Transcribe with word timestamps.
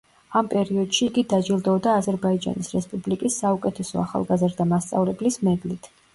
ამ 0.39 0.47
პერიოდში 0.51 1.03
იგი 1.07 1.23
დაჯილდოვდა 1.33 1.93
აზერბაიჯანის 1.97 2.73
რესპუბლიკის 2.79 3.39
საუკეთესო 3.45 4.01
ახალგაზრდა 4.07 4.69
მასწავლებლის 4.75 5.41
მედლით. 5.51 5.93